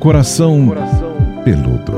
[0.00, 0.68] Coração
[1.44, 1.92] Peludo.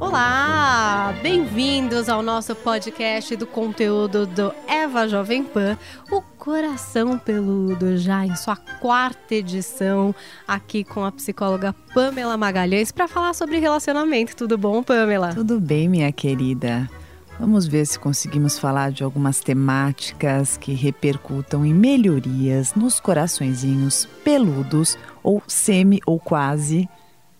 [0.00, 5.78] Olá, bem-vindos ao nosso podcast do conteúdo do Eva Jovem Pan,
[6.10, 10.12] o Coração Peludo, já em sua quarta edição,
[10.48, 14.34] aqui com a psicóloga Pamela Magalhães para falar sobre relacionamento.
[14.34, 15.32] Tudo bom, Pamela?
[15.32, 16.90] Tudo bem, minha querida.
[17.38, 24.96] Vamos ver se conseguimos falar de algumas temáticas que repercutam em melhorias nos coraçõezinhos peludos
[25.22, 26.88] ou semi ou quase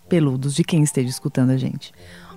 [0.09, 1.93] peludos de quem esteja escutando a gente.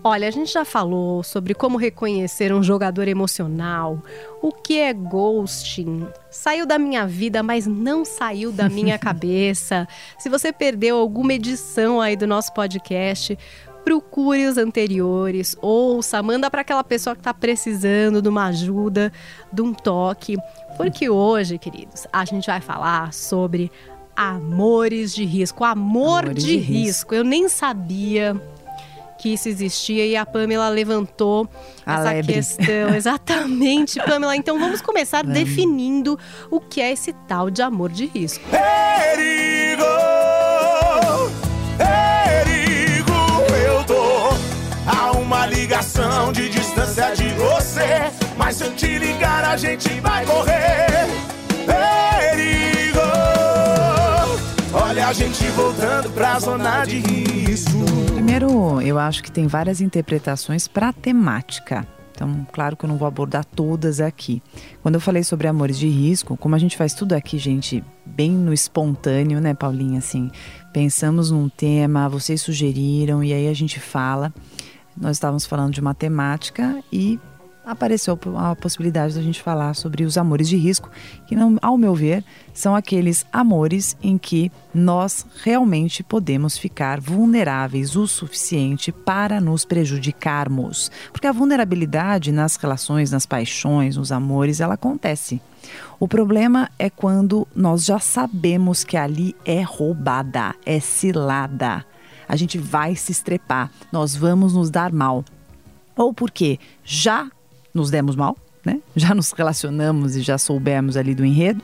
[0.07, 4.03] Olha, a gente já falou sobre como reconhecer um jogador emocional,
[4.39, 6.07] o que é ghosting.
[6.29, 9.87] Saiu da minha vida, mas não saiu da minha cabeça.
[10.19, 13.35] Se você perdeu alguma edição aí do nosso podcast,
[13.85, 19.13] procure os anteriores, ouça, manda para aquela pessoa que está precisando de uma ajuda,
[19.53, 20.35] de um toque.
[20.75, 23.71] Porque hoje, queridos, a gente vai falar sobre
[24.15, 25.63] amores de risco.
[25.63, 26.73] Amor Amores de, de risco.
[26.73, 27.15] risco.
[27.15, 28.35] Eu nem sabia
[29.19, 31.47] que isso existia e a Pamela levantou
[31.85, 32.33] A essa lebre.
[32.33, 32.93] questão.
[32.95, 34.35] Exatamente, Pamela.
[34.35, 36.17] Então vamos começar definindo
[36.49, 38.43] o que é esse tal de amor de risco.
[38.49, 39.83] Perigo,
[46.33, 48.11] de distância de você.
[48.37, 51.07] Mas se eu te ligar, a gente vai correr.
[51.65, 52.99] Perigo,
[54.73, 57.85] olha a gente voltando pra zona de risco.
[58.13, 61.87] Primeiro, eu acho que tem várias interpretações para a temática.
[62.11, 64.41] Então, claro que eu não vou abordar todas aqui.
[64.81, 68.31] Quando eu falei sobre amores de risco, como a gente faz tudo aqui, gente, bem
[68.31, 69.99] no espontâneo, né, Paulinha?
[69.99, 70.29] Assim,
[70.73, 74.33] pensamos num tema, vocês sugeriram e aí a gente fala.
[74.95, 77.19] Nós estávamos falando de matemática e
[77.65, 80.89] apareceu a possibilidade da gente falar sobre os amores de risco,
[81.25, 82.23] que, não, ao meu ver,
[82.53, 90.91] são aqueles amores em que nós realmente podemos ficar vulneráveis o suficiente para nos prejudicarmos.
[91.11, 95.41] Porque a vulnerabilidade nas relações, nas paixões, nos amores, ela acontece.
[95.99, 101.83] O problema é quando nós já sabemos que ali é roubada, é cilada.
[102.27, 105.23] A gente vai se estrepar, nós vamos nos dar mal.
[105.95, 107.29] Ou porque já
[107.73, 108.81] nos demos mal, né?
[108.95, 111.61] Já nos relacionamos e já soubemos ali do enredo,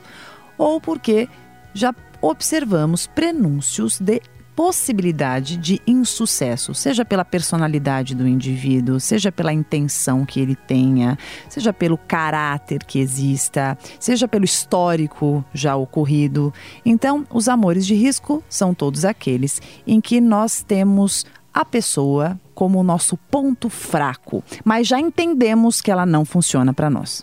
[0.56, 1.28] ou porque
[1.74, 4.20] já observamos prenúncios de
[4.54, 11.18] possibilidade de insucesso, seja pela personalidade do indivíduo, seja pela intenção que ele tenha,
[11.48, 16.52] seja pelo caráter que exista, seja pelo histórico já ocorrido.
[16.84, 22.78] Então, os amores de risco são todos aqueles em que nós temos a pessoa como
[22.78, 27.22] o nosso ponto fraco, mas já entendemos que ela não funciona para nós.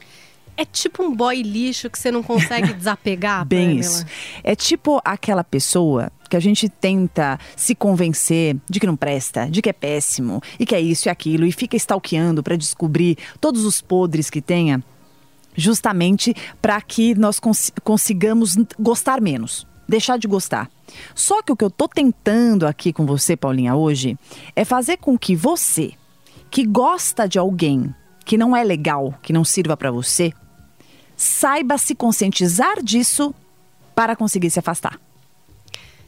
[0.60, 3.80] É tipo um boy lixo que você não consegue desapegar, Bem Pamela?
[3.80, 4.06] isso.
[4.44, 9.62] É tipo aquela pessoa que a gente tenta se convencer de que não presta, de
[9.62, 13.64] que é péssimo, e que é isso e aquilo, e fica stalkeando para descobrir todos
[13.64, 14.84] os podres que tenha,
[15.56, 20.70] justamente para que nós cons- consigamos gostar menos, deixar de gostar.
[21.16, 24.18] Só que o que eu tô tentando aqui com você, Paulinha, hoje,
[24.56, 25.92] é fazer com que você,
[26.52, 27.94] que gosta de alguém
[28.26, 30.32] que não é legal, que não sirva para você,
[31.20, 33.36] saiba se conscientizar disso
[33.94, 34.98] para conseguir se afastar.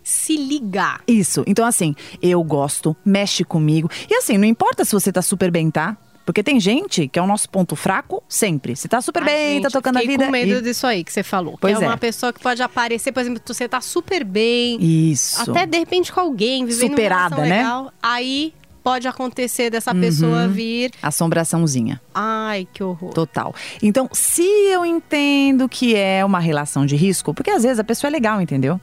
[0.02, 1.02] Se ligar.
[1.06, 1.44] Isso.
[1.46, 3.90] Então, assim, eu gosto, mexe comigo.
[4.10, 5.98] E assim, não importa se você tá super bem, tá?
[6.26, 8.74] Porque tem gente que é o nosso ponto fraco sempre.
[8.74, 10.26] Você tá super Ai, bem, gente, tá tocando a vida.
[10.26, 11.58] com medo e- disso aí que você falou.
[11.60, 11.90] Pois que é, é.
[11.90, 15.42] uma pessoa que pode aparecer, por exemplo, você tá super bem, Isso.
[15.42, 17.58] até de repente com alguém, vivendo Superada, uma né?
[17.58, 20.50] legal, aí pode acontecer dessa pessoa Uhum.
[20.52, 22.02] vir, Assombraçãozinha.
[22.14, 23.14] ai, que horror.
[23.14, 23.54] Total.
[23.82, 28.10] Então, se eu entendo que é uma relação de risco, porque às vezes a pessoa
[28.10, 28.80] é legal, entendeu?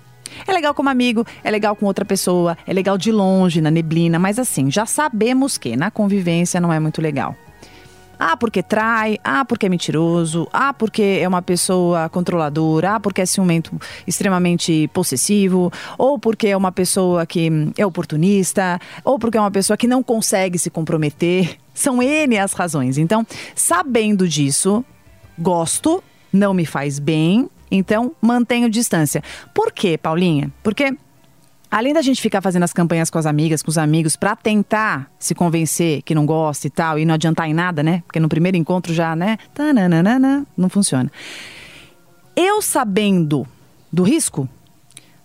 [0.47, 4.19] É legal como amigo, é legal com outra pessoa, é legal de longe, na neblina,
[4.19, 7.35] mas assim, já sabemos que na convivência não é muito legal.
[8.19, 13.21] Ah, porque trai, ah, porque é mentiroso, ah, porque é uma pessoa controladora, ah, porque
[13.21, 19.41] é ciumento extremamente possessivo, ou porque é uma pessoa que é oportunista, ou porque é
[19.41, 21.57] uma pessoa que não consegue se comprometer.
[21.73, 22.99] São N as razões.
[22.99, 23.25] Então,
[23.55, 24.85] sabendo disso,
[25.39, 29.23] gosto, não me faz bem, então mantenho distância.
[29.55, 30.53] Por quê, Paulinha?
[30.63, 30.97] Porque
[31.71, 35.11] Além da gente ficar fazendo as campanhas com as amigas, com os amigos, pra tentar
[35.19, 38.03] se convencer que não gosta e tal, e não adiantar em nada, né?
[38.07, 39.37] Porque no primeiro encontro já, né?
[39.53, 41.13] Tananana, não funciona.
[42.35, 43.47] Eu sabendo
[43.93, 44.49] do risco,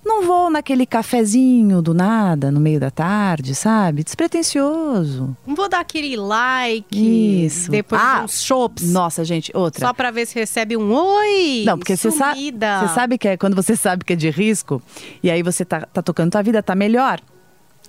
[0.06, 4.04] Não vou naquele cafezinho do nada, no meio da tarde, sabe?
[4.04, 5.36] Despretensioso.
[5.48, 7.72] Não vou dar aquele like Isso.
[7.72, 8.92] depois Ah, uns chops.
[8.92, 9.88] Nossa, gente, outra.
[9.88, 11.64] Só pra ver se recebe um oi.
[11.66, 14.82] Não, porque você sabe, você sabe que é quando você sabe que é de risco,
[15.22, 17.20] e aí você tá, tá tocando tua vida, tá melhor.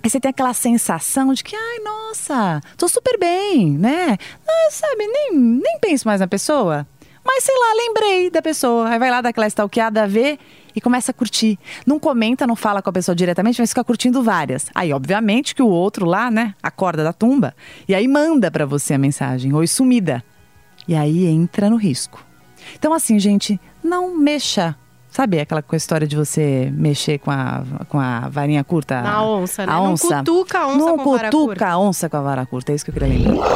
[0.03, 4.19] Aí você tem aquela sensação de que, ai, nossa, tô super bem, né?
[4.47, 6.87] Não, sabe, nem, nem penso mais na pessoa.
[7.25, 8.87] Mas sei lá, lembrei da pessoa.
[8.89, 10.39] Aí vai lá, dá aquela stalkeada, vê
[10.75, 11.59] e começa a curtir.
[11.87, 14.67] Não comenta, não fala com a pessoa diretamente, mas fica curtindo várias.
[14.75, 17.55] Aí, obviamente, que o outro lá, né, acorda da tumba
[17.89, 20.23] e aí manda pra você a mensagem, oi sumida.
[20.87, 22.25] E aí entra no risco.
[22.75, 24.77] Então, assim, gente, não mexa.
[25.11, 29.01] Sabe aquela história de você mexer com a, com a varinha curta?
[29.01, 29.73] Na onça, né?
[29.73, 30.19] A Não onça.
[30.19, 31.67] cutuca a onça Não com a vara cutuca curta.
[31.69, 32.73] a onça com a vara curta.
[32.73, 33.47] É isso que eu queria lembrar.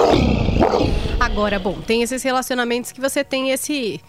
[1.18, 4.00] Agora, bom, tem esses relacionamentos que você tem esse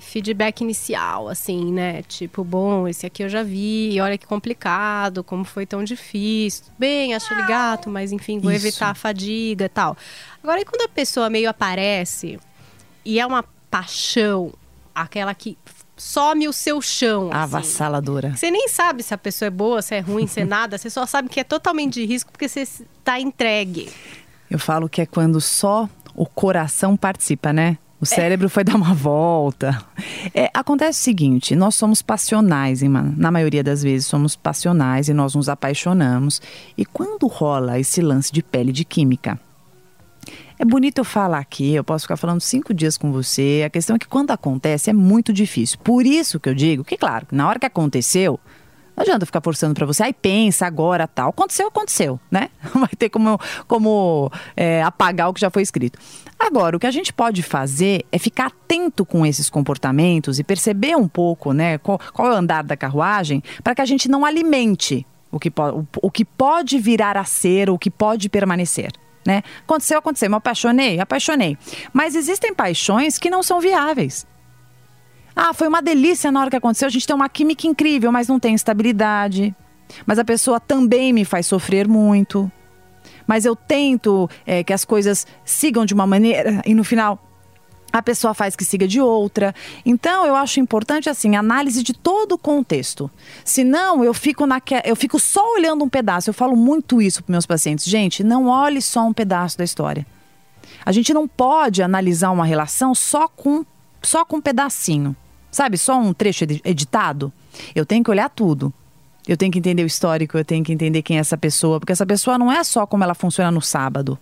[0.00, 2.02] feedback inicial, assim, né?
[2.02, 6.64] Tipo, bom, esse aqui eu já vi, olha que complicado, como foi tão difícil.
[6.78, 8.66] Bem, acho ele gato, mas enfim, vou Isso.
[8.66, 9.96] evitar a fadiga e tal.
[10.42, 12.38] Agora, e quando a pessoa meio aparece
[13.04, 14.52] e é uma paixão,
[14.94, 15.56] aquela que
[15.96, 17.42] some o seu chão, assim.
[17.42, 18.34] Avassaladora.
[18.34, 20.78] Você nem sabe se a pessoa é boa, se é ruim, se é nada.
[20.78, 23.90] Você só sabe que é totalmente de risco porque você está entregue.
[24.50, 27.78] Eu falo que é quando só o coração participa, né?
[28.00, 29.84] O cérebro foi dar uma volta.
[30.34, 33.14] É, acontece o seguinte: nós somos passionais, hein, mano?
[33.16, 36.40] na maioria das vezes somos passionais e nós nos apaixonamos.
[36.76, 39.38] E quando rola esse lance de pele de química,
[40.58, 43.62] é bonito eu falar aqui, eu posso ficar falando cinco dias com você.
[43.64, 45.78] A questão é que quando acontece é muito difícil.
[45.82, 48.38] Por isso que eu digo que, claro, na hora que aconteceu,
[48.96, 51.30] não adianta ficar forçando pra você, aí pensa agora, tal.
[51.30, 52.50] Aconteceu, aconteceu, né?
[52.74, 55.98] Não vai ter como, como é, apagar o que já foi escrito.
[56.38, 60.96] Agora, o que a gente pode fazer é ficar atento com esses comportamentos e perceber
[60.96, 64.24] um pouco, né, qual, qual é o andar da carruagem, para que a gente não
[64.24, 68.90] alimente o que, o, o que pode virar a ser, o que pode permanecer.
[69.26, 69.42] Né?
[69.62, 70.30] Aconteceu, aconteceu.
[70.30, 71.56] Me apaixonei, apaixonei.
[71.92, 74.26] Mas existem paixões que não são viáveis.
[75.34, 76.86] Ah, foi uma delícia na hora que aconteceu.
[76.86, 79.54] A gente tem uma química incrível, mas não tem estabilidade.
[80.06, 82.50] Mas a pessoa também me faz sofrer muito.
[83.26, 87.18] Mas eu tento é, que as coisas sigam de uma maneira e no final
[87.92, 89.54] a pessoa faz que siga de outra.
[89.84, 93.10] Então, eu acho importante assim, análise de todo o contexto.
[93.44, 94.80] Senão, eu fico naque...
[94.84, 96.30] eu fico só olhando um pedaço.
[96.30, 97.84] Eu falo muito isso para meus pacientes.
[97.84, 100.06] Gente, não olhe só um pedaço da história.
[100.84, 103.64] A gente não pode analisar uma relação só com
[104.02, 105.14] só com um pedacinho.
[105.50, 107.32] Sabe, só um trecho edi- editado.
[107.74, 108.72] Eu tenho que olhar tudo.
[109.26, 111.92] Eu tenho que entender o histórico, eu tenho que entender quem é essa pessoa, porque
[111.92, 114.18] essa pessoa não é só como ela funciona no sábado.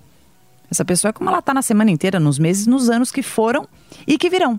[0.70, 3.66] Essa pessoa é como ela está na semana inteira, nos meses, nos anos que foram
[4.06, 4.58] e que virão.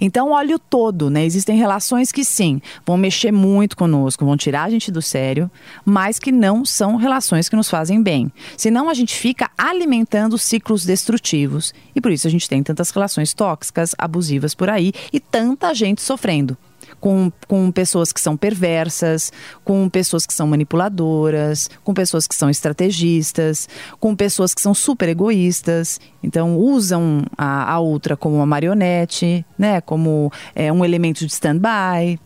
[0.00, 1.24] Então, olhe o todo, né?
[1.24, 5.50] Existem relações que sim, vão mexer muito conosco, vão tirar a gente do sério,
[5.84, 8.32] mas que não são relações que nos fazem bem.
[8.56, 11.72] Senão a gente fica alimentando ciclos destrutivos.
[11.94, 16.02] E por isso a gente tem tantas relações tóxicas, abusivas por aí e tanta gente
[16.02, 16.56] sofrendo
[17.00, 19.32] com, com pessoas que são perversas,
[19.64, 23.68] com pessoas que são manipuladoras, com pessoas que são estrategistas,
[24.00, 26.00] com pessoas que são super egoístas.
[26.22, 29.80] Então, usam a, a outra como uma marionete, né?
[29.80, 32.18] Como é, um elemento de stand-by.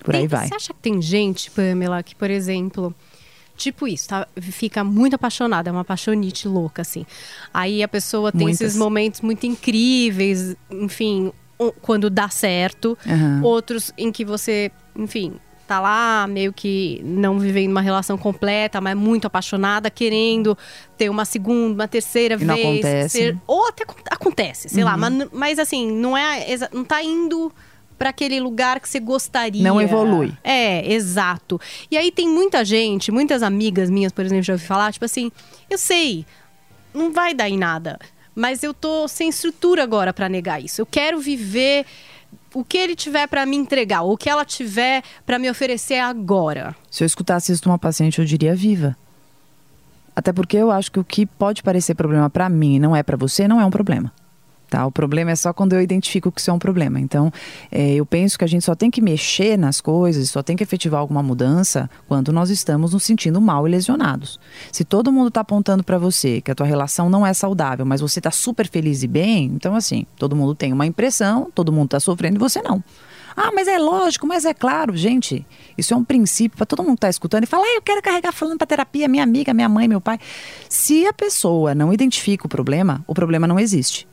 [0.00, 0.48] Por aí Tem- vai.
[0.48, 2.94] Você acha que tem gente, Pamela, que, por exemplo,
[3.56, 4.26] tipo isso, tá?
[4.40, 7.04] Fica muito apaixonada, é uma apaixonite louca, assim.
[7.52, 8.60] Aí a pessoa tem Muitas.
[8.60, 11.32] esses momentos muito incríveis, enfim,
[11.82, 12.96] quando dá certo.
[13.06, 13.40] Aham.
[13.42, 15.34] Outros em que você, enfim,
[15.66, 20.56] tá lá meio que não vivendo uma relação completa, mas muito apaixonada, querendo
[20.96, 22.64] ter uma segunda, uma terceira não vez.
[22.66, 23.08] acontece.
[23.18, 24.88] ser- ou até acon- acontece, sei Uhum.
[24.90, 27.52] lá, mas, mas assim, não é não tá indo
[27.98, 29.62] para aquele lugar que você gostaria.
[29.62, 30.32] Não evolui.
[30.44, 31.58] É, exato.
[31.90, 35.32] E aí tem muita gente, muitas amigas minhas, por exemplo, já ouvi falar, tipo assim,
[35.70, 36.26] eu sei,
[36.94, 37.98] não vai dar em nada,
[38.36, 40.82] mas eu tô sem estrutura agora para negar isso.
[40.82, 41.86] Eu quero viver
[42.54, 46.76] o que ele tiver para me entregar, o que ela tiver para me oferecer agora.
[46.90, 48.96] Se eu escutasse isso de uma paciente, eu diria viva.
[50.14, 53.16] Até porque eu acho que o que pode parecer problema para mim não é para
[53.16, 54.12] você, não é um problema.
[54.68, 54.84] Tá?
[54.84, 56.98] O problema é só quando eu identifico que isso é um problema.
[56.98, 57.32] Então,
[57.70, 60.62] é, eu penso que a gente só tem que mexer nas coisas, só tem que
[60.62, 64.40] efetivar alguma mudança quando nós estamos nos sentindo mal e lesionados.
[64.72, 68.00] Se todo mundo está apontando para você que a tua relação não é saudável, mas
[68.00, 71.86] você está super feliz e bem, então assim, todo mundo tem uma impressão, todo mundo
[71.86, 72.82] está sofrendo e você não.
[73.36, 75.46] Ah, mas é lógico, mas é claro, gente.
[75.76, 78.00] Isso é um princípio para todo mundo que está escutando e fala, ah, eu quero
[78.00, 80.18] carregar falando para terapia, minha amiga, minha mãe, meu pai.
[80.70, 84.08] Se a pessoa não identifica o problema, o problema não existe.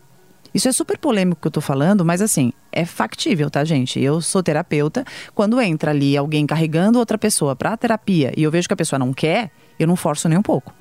[0.53, 3.99] Isso é super polêmico que eu tô falando, mas assim, é factível, tá, gente?
[3.99, 5.03] Eu sou terapeuta.
[5.33, 8.99] Quando entra ali alguém carregando outra pessoa pra terapia e eu vejo que a pessoa
[8.99, 10.73] não quer, eu não forço nem um pouco.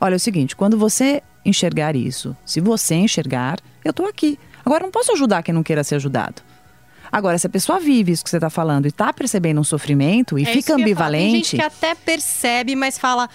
[0.00, 4.38] Olha, é o seguinte, quando você enxergar isso, se você enxergar, eu tô aqui.
[4.64, 6.42] Agora, eu não posso ajudar quem não queira ser ajudado.
[7.12, 10.36] Agora, se a pessoa vive isso que você está falando e está percebendo um sofrimento
[10.38, 10.76] e É fica falar.
[10.76, 11.34] Tem ambivalente.
[11.36, 13.28] gente que até percebe, mas fala.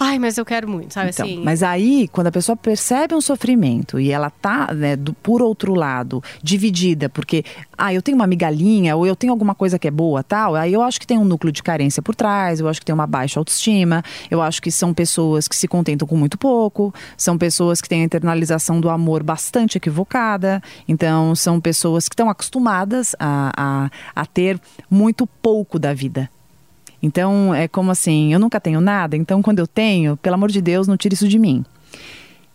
[0.00, 1.42] Ai, mas eu quero muito, sabe Então, assim?
[1.42, 5.74] mas aí, quando a pessoa percebe um sofrimento e ela tá, né, do, por outro
[5.74, 7.44] lado, dividida, porque,
[7.76, 10.72] ah, eu tenho uma migalhinha ou eu tenho alguma coisa que é boa, tal, aí
[10.72, 13.06] eu acho que tem um núcleo de carência por trás, eu acho que tem uma
[13.06, 17.80] baixa autoestima, eu acho que são pessoas que se contentam com muito pouco, são pessoas
[17.80, 23.52] que têm a internalização do amor bastante equivocada, então são pessoas que estão acostumadas a,
[23.56, 23.90] a,
[24.22, 26.30] a ter muito pouco da vida.
[27.02, 30.60] Então, é como assim, eu nunca tenho nada, então quando eu tenho, pelo amor de
[30.60, 31.64] Deus, não tire isso de mim.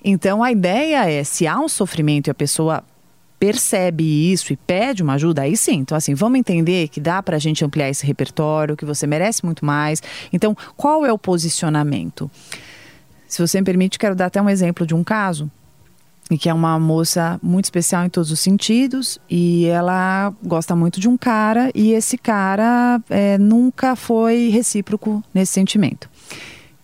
[0.03, 2.83] Então, a ideia é, se há um sofrimento e a pessoa
[3.39, 5.75] percebe isso e pede uma ajuda, aí sim.
[5.75, 9.65] Então, assim, vamos entender que dá pra gente ampliar esse repertório, que você merece muito
[9.65, 10.01] mais.
[10.31, 12.29] Então, qual é o posicionamento?
[13.27, 15.49] Se você me permite, quero dar até um exemplo de um caso
[16.37, 21.07] que é uma moça muito especial em todos os sentidos e ela gosta muito de
[21.07, 26.09] um cara e esse cara é, nunca foi recíproco nesse sentimento.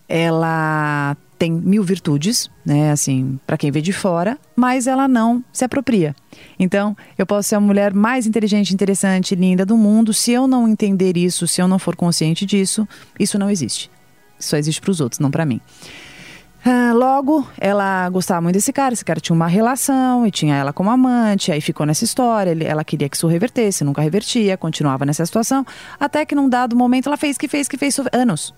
[0.08, 5.64] Ela tem mil virtudes, né, assim, para quem vê de fora, mas ela não se
[5.64, 6.14] apropria.
[6.58, 10.68] Então, eu posso ser a mulher mais inteligente, interessante, linda do mundo, se eu não
[10.68, 12.86] entender isso, se eu não for consciente disso,
[13.18, 13.90] isso não existe.
[14.38, 15.62] Só existe para os outros, não para mim.
[16.94, 20.90] Logo, ela gostava muito desse cara, esse cara tinha uma relação e tinha ela como
[20.90, 25.24] amante, aí ficou nessa história, ele- ela queria que isso revertesse, nunca revertia, continuava nessa
[25.24, 25.64] situação,
[25.98, 28.54] até que num dado momento ela fez que fez que fez anos.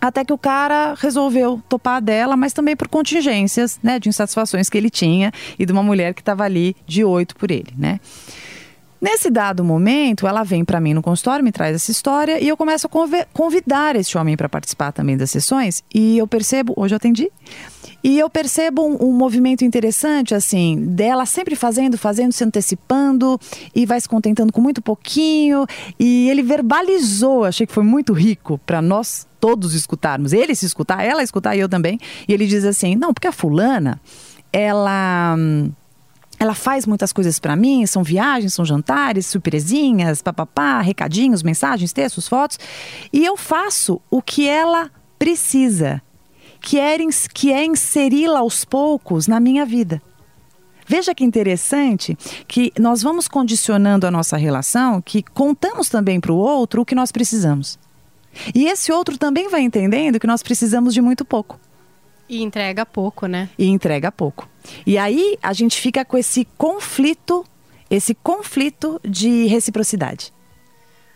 [0.00, 4.76] Até que o cara resolveu topar dela, mas também por contingências, né, de insatisfações que
[4.76, 8.00] ele tinha e de uma mulher que estava ali de oito por ele, né?
[9.02, 12.56] Nesse dado momento, ela vem para mim no consultório, me traz essa história e eu
[12.56, 15.82] começo a convidar esse homem para participar também das sessões.
[15.92, 17.28] E eu percebo, hoje eu atendi,
[18.04, 23.40] e eu percebo um, um movimento interessante, assim, dela sempre fazendo, fazendo, se antecipando
[23.74, 25.66] e vai se contentando com muito pouquinho.
[25.98, 30.32] E ele verbalizou, achei que foi muito rico para nós todos escutarmos.
[30.32, 31.98] Ele se escutar, ela escutar e eu também.
[32.28, 34.00] E ele diz assim: não, porque a fulana,
[34.52, 35.34] ela.
[35.36, 35.72] hum,
[36.42, 42.26] ela faz muitas coisas pra mim, são viagens, são jantares, surpresinhas, papapá, recadinhos, mensagens, textos,
[42.26, 42.58] fotos,
[43.12, 46.02] e eu faço o que ela precisa,
[46.60, 46.96] que é,
[47.32, 50.02] que é inseri-la aos poucos na minha vida.
[50.84, 52.18] Veja que interessante
[52.48, 56.94] que nós vamos condicionando a nossa relação, que contamos também para o outro o que
[56.94, 57.78] nós precisamos.
[58.52, 61.56] E esse outro também vai entendendo que nós precisamos de muito pouco
[62.32, 63.48] E entrega pouco, né?
[63.58, 64.48] e entrega pouco.
[64.86, 67.44] E aí a gente fica com esse conflito,
[67.90, 70.32] esse conflito de reciprocidade.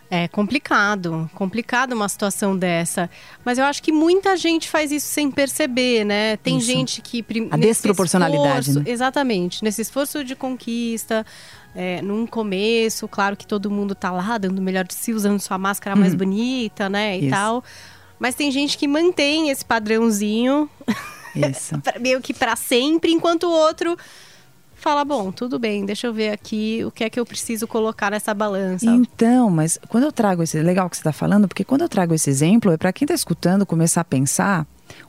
[0.08, 3.10] É complicado, complicado uma situação dessa.
[3.44, 6.36] Mas eu acho que muita gente faz isso sem perceber, né?
[6.36, 6.66] Tem Isso.
[6.68, 7.24] gente que.
[7.50, 8.90] A desproporcionalidade, esforço- né?
[8.92, 9.64] Exatamente.
[9.64, 11.26] Nesse esforço de conquista,
[11.74, 15.40] é, num começo, claro que todo mundo tá lá dando o melhor de si, usando
[15.40, 17.16] sua máscara mais bonita, né?
[17.16, 17.26] E Uhum.
[17.26, 17.34] Isso.
[17.34, 17.64] tal.
[18.18, 20.68] Mas tem gente que mantém esse padrãozinho
[21.34, 21.80] Isso.
[22.00, 23.96] meio que pra sempre, enquanto o outro
[24.74, 28.10] fala: bom, tudo bem, deixa eu ver aqui o que é que eu preciso colocar
[28.10, 28.86] nessa balança.
[28.86, 30.60] Então, mas quando eu trago esse.
[30.62, 33.14] Legal que você está falando, porque quando eu trago esse exemplo, é para quem está
[33.14, 34.66] escutando começar a pensar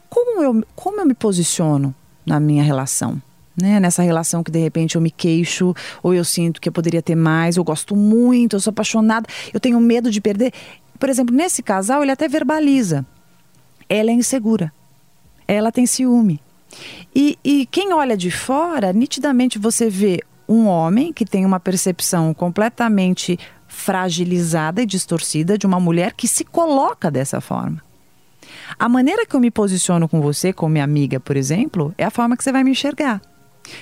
[0.09, 1.93] como eu, como eu me posiciono
[2.25, 3.21] na minha relação.
[3.59, 3.79] Né?
[3.79, 5.73] Nessa relação que de repente eu me queixo,
[6.03, 9.59] ou eu sinto que eu poderia ter mais, eu gosto muito, eu sou apaixonada, eu
[9.59, 10.53] tenho medo de perder.
[10.97, 13.05] Por exemplo, nesse casal, ele até verbaliza.
[13.87, 14.73] Ela é insegura.
[15.47, 16.41] Ela tem ciúme.
[17.15, 22.33] E, e quem olha de fora, nitidamente você vê um homem que tem uma percepção
[22.33, 27.81] completamente fragilizada e distorcida de uma mulher que se coloca dessa forma.
[28.77, 32.11] A maneira que eu me posiciono com você, como minha amiga, por exemplo, é a
[32.11, 33.21] forma que você vai me enxergar.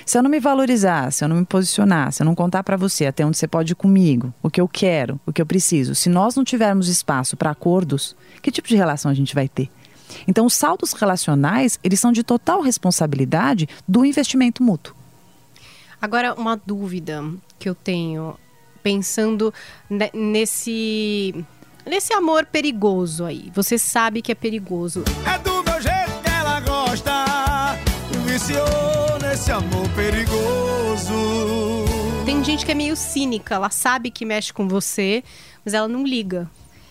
[0.04, 2.76] Se eu não me valorizar, se eu não me posicionar, se eu não contar para
[2.76, 5.94] você até onde você pode ir comigo, o que eu quero, o que eu preciso,
[5.94, 9.70] se nós não tivermos espaço para acordos, que tipo de relação a gente vai ter?
[10.26, 14.94] Então, os saldos relacionais, eles são de total responsabilidade do investimento mútuo.
[16.00, 17.24] Agora, uma dúvida
[17.58, 18.36] que eu tenho,
[18.82, 19.52] pensando
[19.90, 21.34] ne- nesse,
[21.84, 23.50] nesse amor perigoso aí.
[23.54, 25.02] Você sabe que é perigoso.
[25.26, 25.55] É do
[28.36, 31.14] Viciou nesse amor perigoso.
[32.26, 35.24] Tem gente que é meio cínica, ela sabe que mexe com você,
[35.64, 36.46] mas ela não liga.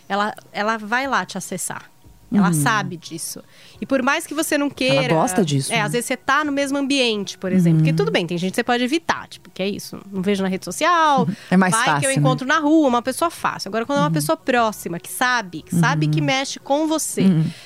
[0.09, 1.91] Ela, ela vai lá te acessar.
[2.37, 3.41] Ela sabe disso.
[3.79, 5.13] E por mais que você não queira.
[5.13, 5.81] Ela gosta disso, É, né?
[5.83, 7.79] às vezes você tá no mesmo ambiente, por exemplo.
[7.79, 9.27] Porque tudo bem, tem gente que você pode evitar.
[9.27, 9.99] Tipo, que é isso?
[10.11, 11.27] Não vejo na rede social.
[11.49, 12.15] É mais vai que eu fácil, né?
[12.15, 13.69] encontro na rua, uma pessoa fácil.
[13.69, 17.23] Agora, quando é uma pessoa próxima, que sabe, que sabe que mexe com você.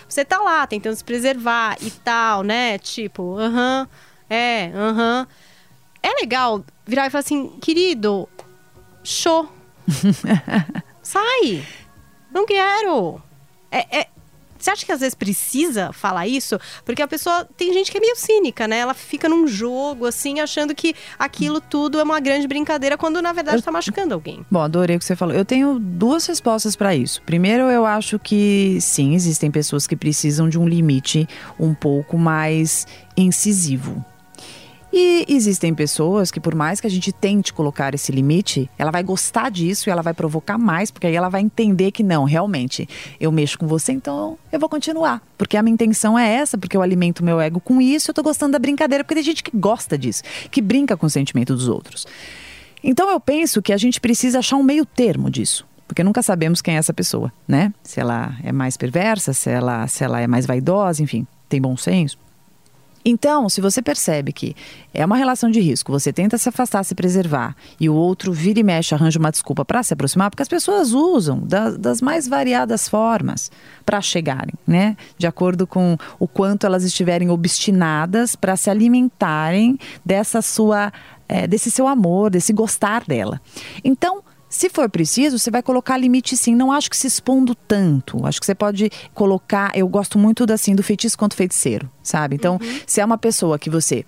[0.07, 2.77] Você tá lá tentando se preservar e tal, né?
[2.77, 3.87] Tipo, aham,
[4.29, 5.27] é, aham.
[6.01, 8.27] É legal virar e falar assim, querido,
[9.03, 9.51] show.
[11.01, 11.63] Sai!
[12.31, 13.21] Não quero!
[13.71, 14.07] É, é-
[14.59, 16.59] Você acha que às vezes precisa falar isso?
[16.83, 17.47] Porque a pessoa.
[17.57, 18.79] Tem gente que é meio cínica, né?
[18.79, 23.31] Ela fica num jogo, assim, achando que aquilo tudo é uma grande brincadeira, quando na
[23.31, 24.45] verdade tá machucando alguém.
[24.51, 25.33] Bom, adorei o que você falou.
[25.33, 27.21] Eu tenho duas respostas para isso.
[27.25, 31.27] Primeiro, eu acho que sim, existem pessoas que precisam de um limite
[31.59, 32.85] um pouco mais
[33.15, 34.03] incisivo.
[34.91, 39.03] E existem pessoas que, por mais que a gente tente colocar esse limite, ela vai
[39.03, 42.89] gostar disso e ela vai provocar mais, porque aí ela vai entender que não, realmente,
[43.19, 45.21] eu mexo com você, então eu vou continuar.
[45.37, 48.23] Porque a minha intenção é essa, porque eu alimento meu ego com isso, eu tô
[48.23, 51.67] gostando da brincadeira, porque tem gente que gosta disso, que brinca com o sentimento dos
[51.67, 52.07] outros.
[52.83, 55.67] Então eu penso que a gente precisa achar um meio termo disso.
[55.87, 57.73] Porque nunca sabemos quem é essa pessoa, né?
[57.81, 61.75] Se ela é mais perversa, se ela, se ela é mais vaidosa, enfim, tem bom
[61.75, 62.15] senso.
[63.09, 64.55] Então, se você percebe que
[64.93, 68.59] é uma relação de risco, você tenta se afastar, se preservar, e o outro vira
[68.59, 72.27] e mexe, arranja uma desculpa para se aproximar, porque as pessoas usam da- das mais
[72.27, 73.51] variadas formas
[73.85, 74.95] para chegarem, né?
[75.17, 80.91] De acordo com o quanto elas estiverem obstinadas para se alimentarem dessa sua,
[81.27, 83.41] eh, desse seu amor, desse gostar dela.
[83.83, 84.21] Então,
[84.59, 86.53] se for preciso, você vai colocar limite sim.
[86.53, 88.25] Não acho que se expondo tanto.
[88.25, 89.71] Acho que você pode colocar.
[89.73, 92.35] Eu gosto muito da, assim, do feitiço quanto feiticeiro, sabe?
[92.35, 94.03] Então, se é uma pessoa que você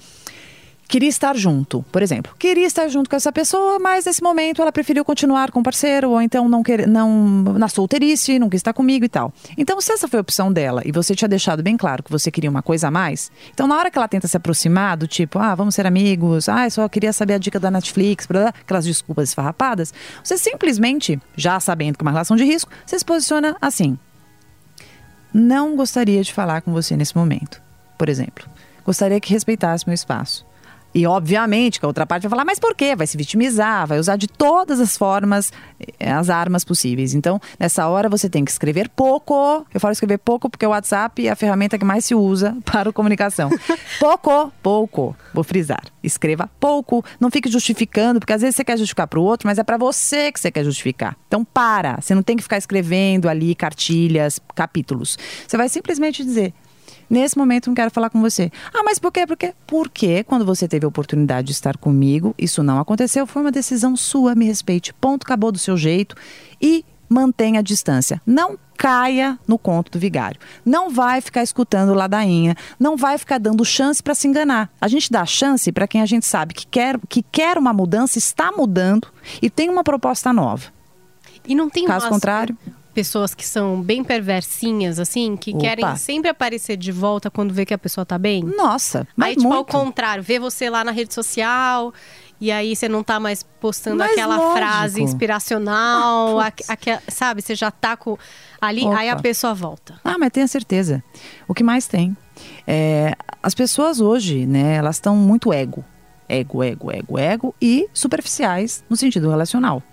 [0.92, 4.74] queria estar junto, por exemplo, queria estar junto com essa pessoa, mas nesse momento ela
[4.74, 7.10] preferiu continuar com o parceiro, ou então não querer, não
[7.58, 9.34] na solteirice, não quis estar comigo e tal.
[9.58, 12.30] Então, se essa foi a opção dela e você tinha deixado bem claro que você
[12.30, 15.40] queria uma coisa a mais, então na hora que ela tenta se aproximar do tipo,
[15.40, 18.84] ah, vamos ser amigos, ah, só queria saber a dica da Netflix, blá, blá, aquelas
[18.84, 23.56] desculpas esfarrapadas, você simplesmente, já sabendo que é uma relação de risco, você se posiciona
[23.62, 23.98] assim:
[25.34, 27.62] não gostaria de falar com você nesse momento,
[27.98, 28.46] por exemplo.
[28.84, 30.50] Gostaria que respeitasse meu espaço.
[30.94, 32.96] E, obviamente, que a outra parte vai falar, mas por quê?
[32.96, 35.52] Vai se vitimizar, vai usar de todas as formas,
[36.00, 37.14] eh, as armas possíveis.
[37.14, 39.66] Então, nessa hora, você tem que escrever pouco.
[39.74, 42.92] Eu falo escrever pouco porque o WhatsApp é a ferramenta que mais se usa para
[42.92, 43.50] comunicação.
[44.00, 45.16] pouco, pouco.
[45.34, 45.84] Vou frisar.
[46.04, 47.04] Escreva pouco.
[47.20, 49.77] Não fique justificando, porque às vezes você quer justificar para o outro, mas é para
[49.77, 51.16] você que você quer justificar.
[51.27, 52.01] Então, para.
[52.01, 55.18] Você não tem que ficar escrevendo ali cartilhas, capítulos.
[55.48, 56.54] Você vai simplesmente dizer.
[57.09, 58.51] Nesse momento não quero falar com você.
[58.74, 59.25] Ah, mas por quê?
[59.25, 59.53] Por quê?
[59.68, 63.96] Porque quando você teve a oportunidade de estar comigo, isso não aconteceu, foi uma decisão
[63.96, 64.94] sua, me respeite.
[64.94, 66.16] Ponto, acabou do seu jeito
[66.61, 68.22] e mantenha a distância.
[68.25, 70.40] Não caia no conto do vigário.
[70.66, 74.72] Não vai ficar escutando ladainha, não vai ficar dando chance para se enganar.
[74.79, 78.18] A gente dá chance para quem a gente sabe que quer, que quer uma mudança,
[78.18, 79.07] está mudando
[79.42, 80.72] e tem uma proposta nova.
[81.48, 82.57] E não tem Caso umas contrário,
[82.94, 85.60] pessoas que são bem perversinhas, assim, que Opa.
[85.62, 88.44] querem sempre aparecer de volta quando vê que a pessoa tá bem?
[88.44, 89.72] nossa, mas aí, tipo, ao muito.
[89.72, 91.94] contrário, vê você lá na rede social
[92.40, 94.54] e aí você não tá mais postando Mas aquela lógico.
[94.58, 96.70] frase inspiracional, Ah, putz.
[96.70, 97.42] aque- sabe?
[97.42, 98.18] Você já tá com.
[98.60, 98.98] Ali, Opa.
[98.98, 100.00] aí a pessoa volta.
[100.04, 101.04] Ah, mas tenha certeza.
[101.48, 102.16] O que mais tem?
[102.66, 105.84] É, as pessoas hoje, né, elas estão muito ego.
[106.27, 109.84] Ego, ego, ego, ego e superficiais no sentido relacional.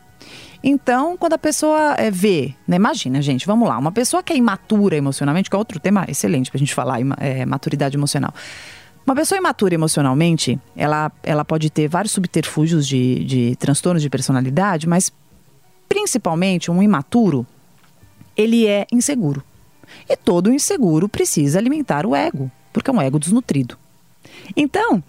[0.63, 4.37] Então, quando a pessoa é, vê, né, imagina, gente, vamos lá, uma pessoa que é
[4.37, 8.35] imatura emocionalmente, que é outro tema excelente pra gente falar, é, maturidade emocional.
[9.07, 14.87] Uma pessoa imatura emocionalmente, ela, ela pode ter vários subterfúgios de, de transtornos de personalidade,
[14.87, 15.13] mas
[15.89, 17.47] principalmente um imaturo,
[18.37, 19.43] ele é inseguro.
[20.09, 23.79] E todo inseguro precisa alimentar o ego, porque é um ego desnutrido.
[24.55, 25.03] Então,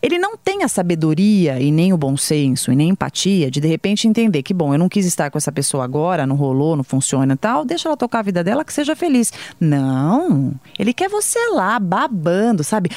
[0.00, 3.60] ele não tem a sabedoria e nem o bom senso e nem a empatia de
[3.60, 6.76] de repente entender que, bom, eu não quis estar com essa pessoa agora, não rolou,
[6.76, 9.32] não funciona e tal, deixa ela tocar a vida dela que seja feliz.
[9.58, 12.90] Não, ele quer você lá babando, sabe?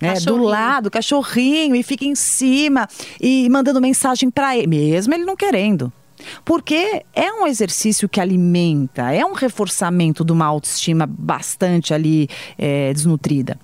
[0.00, 2.86] É, do lado, cachorrinho, e fica em cima
[3.20, 5.92] e mandando mensagem para ele, mesmo ele não querendo.
[6.44, 12.92] Porque é um exercício que alimenta, é um reforçamento de uma autoestima bastante ali é,
[12.92, 13.58] desnutrida.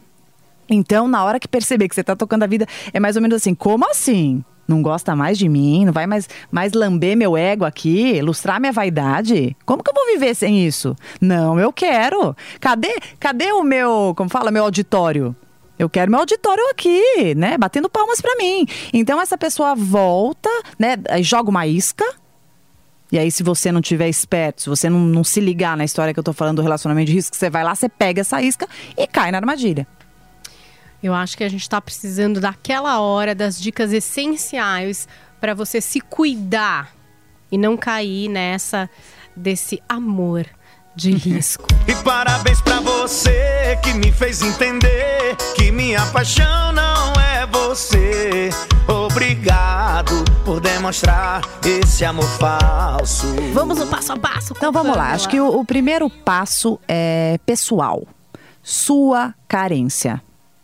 [0.71, 3.37] Então, na hora que perceber que você tá tocando a vida, é mais ou menos
[3.37, 4.45] assim: como assim?
[4.69, 5.85] Não gosta mais de mim?
[5.85, 8.13] Não vai mais, mais lamber meu ego aqui?
[8.19, 9.57] Ilustrar minha vaidade?
[9.67, 10.95] Como que eu vou viver sem isso?
[11.21, 12.37] Não, eu quero.
[12.61, 15.35] Cadê, cadê o meu, como fala, meu auditório?
[15.77, 17.59] Eu quero meu auditório aqui, né?
[17.59, 18.65] Batendo palmas pra mim.
[18.93, 20.95] Então essa pessoa volta, né?
[21.21, 22.05] Joga uma isca,
[23.11, 26.15] E aí, se você não tiver esperto, se você não, não se ligar na história
[26.15, 28.69] que eu tô falando do relacionamento de risco, você vai lá, você pega essa isca
[28.97, 29.85] e cai na armadilha.
[31.03, 35.09] Eu acho que a gente está precisando daquela hora das dicas essenciais
[35.41, 36.95] para você se cuidar
[37.51, 38.89] e não cair nessa
[39.35, 40.47] desse amor
[40.95, 41.67] de risco.
[41.89, 48.51] E parabéns pra você que me fez entender que minha paixão não é você.
[48.87, 53.27] Obrigado por demonstrar esse amor falso.
[53.55, 54.53] Vamos no passo a passo.
[54.57, 55.13] Então vamos lá.
[55.13, 58.03] Acho que o, o primeiro passo é pessoal.
[58.63, 60.23] Sua carência.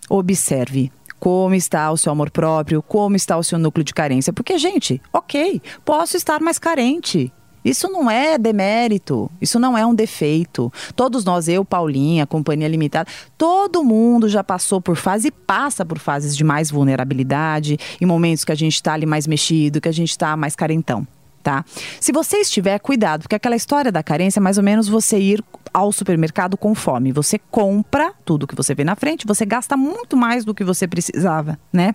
[0.08, 4.32] Observe como está o seu amor próprio, como está o seu núcleo de carência.
[4.32, 7.32] Porque, gente, ok, posso estar mais carente.
[7.64, 10.72] Isso não é demérito, isso não é um defeito.
[10.94, 15.98] Todos nós, eu, Paulinha, Companhia Limitada, todo mundo já passou por fase e passa por
[15.98, 19.92] fases de mais vulnerabilidade, em momentos que a gente está ali mais mexido, que a
[19.92, 21.04] gente está mais carentão.
[21.46, 21.64] Tá?
[22.00, 25.44] Se você estiver, cuidado, porque aquela história da carência é mais ou menos você ir
[25.72, 27.12] ao supermercado com fome.
[27.12, 30.88] Você compra tudo que você vê na frente, você gasta muito mais do que você
[30.88, 31.94] precisava, né?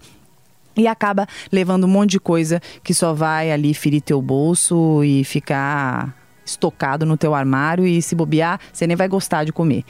[0.74, 5.26] e acaba levando um monte de coisa que só vai ali ferir teu bolso e
[5.26, 9.84] ficar estocado no teu armário e se bobear, você nem vai gostar de comer.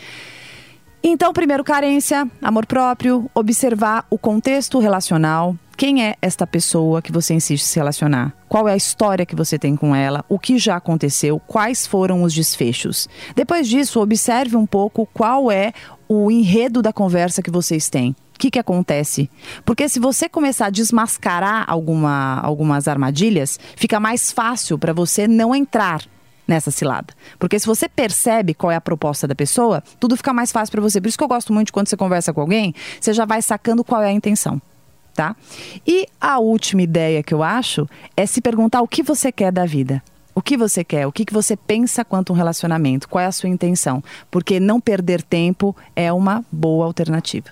[1.04, 5.56] Então, primeiro, carência, amor próprio, observar o contexto relacional.
[5.82, 8.36] Quem é esta pessoa que você insiste se relacionar?
[8.48, 10.24] Qual é a história que você tem com ela?
[10.30, 11.40] O que já aconteceu?
[11.48, 13.10] Quais foram os desfechos?
[13.36, 15.74] Depois disso, observe um pouco qual é
[16.08, 19.28] o enredo da conversa que vocês têm que, que acontece?
[19.66, 25.56] Porque se você começar a desmascarar alguma, algumas armadilhas, fica mais fácil para você não
[25.56, 26.04] entrar
[26.48, 27.12] nessa cilada.
[27.40, 30.82] Porque se você percebe qual é a proposta da pessoa, tudo fica mais fácil para
[30.82, 31.02] você.
[31.02, 33.42] Por isso que eu gosto muito de quando você conversa com alguém, você já vai
[33.42, 34.62] sacando qual é a intenção.
[35.14, 35.36] Tá?
[35.86, 39.66] E a última ideia que eu acho é se perguntar o que você quer da
[39.66, 40.02] vida.
[40.34, 41.06] O que você quer?
[41.06, 43.10] O que, que você pensa quanto um relacionamento?
[43.10, 44.02] Qual é a sua intenção?
[44.30, 47.50] Porque não perder tempo é uma boa alternativa.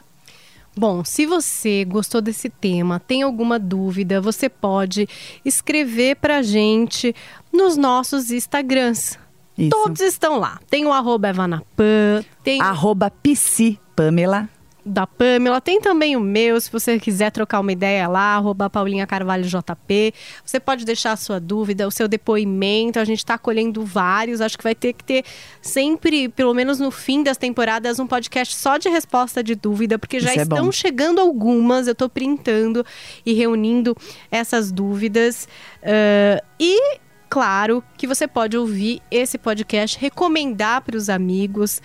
[0.78, 5.10] Bom, se você gostou desse tema, tem alguma dúvida, você pode
[5.44, 7.14] escrever para gente
[7.52, 9.20] nos nossos Instagrams.
[9.58, 9.72] Isso.
[9.72, 10.58] Todos estão lá.
[10.70, 12.62] Tem o arroba Evanapan, tem...
[12.62, 14.48] Arroba Psi Pamela
[14.86, 19.06] da Pamela, tem também o meu, se você quiser trocar uma ideia lá, arroba Paulinha
[19.06, 20.14] Carvalho JP.
[20.44, 24.58] Você pode deixar a sua dúvida, o seu depoimento, a gente está colhendo vários, acho
[24.58, 25.26] que vai ter que ter
[25.62, 30.20] sempre, pelo menos no fim das temporadas, um podcast só de resposta de dúvida, porque
[30.20, 30.72] já é estão bom.
[30.72, 32.86] chegando algumas, eu estou printando
[33.26, 33.96] e reunindo
[34.32, 35.48] essas dúvidas.
[35.84, 41.82] Uh, e claro que você pode ouvir esse podcast, recomendar para os amigos,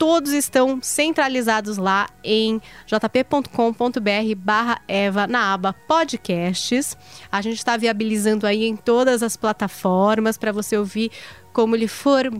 [0.00, 6.96] todos estão centralizados lá em jp.com.br barra Eva na aba podcasts.
[7.30, 11.12] A gente está viabilizando aí em todas as plataformas para você ouvir
[11.52, 12.32] como lhe for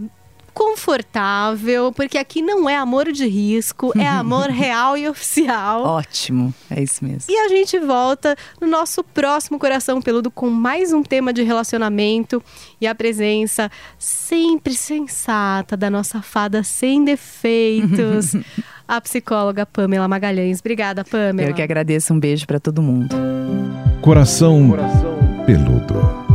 [0.61, 5.85] confortável, porque aqui não é amor de risco, é amor real e oficial.
[5.85, 7.33] Ótimo, é isso mesmo.
[7.35, 12.43] E a gente volta no nosso próximo Coração Peludo com mais um tema de relacionamento
[12.79, 18.37] e a presença sempre sensata da nossa fada sem defeitos,
[18.87, 20.61] a psicóloga Pamela Magalhães.
[20.61, 21.49] Obrigada, Pamela.
[21.49, 23.17] Eu que agradeço, um beijo para todo mundo.
[24.03, 26.30] Coração, Coração Peludo.